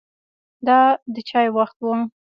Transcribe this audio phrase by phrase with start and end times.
[1.15, 1.87] د چای وخت و.